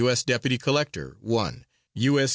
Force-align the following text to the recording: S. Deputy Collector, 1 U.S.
S. 0.09 0.23
Deputy 0.23 0.57
Collector, 0.57 1.15
1 1.21 1.63
U.S. 1.93 2.29